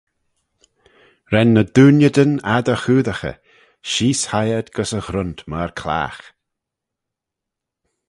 [1.31, 3.37] Ren ny diunidyn ad y choodaghey:
[3.91, 6.23] sheese hie ad gys y ghrunt myr clagh.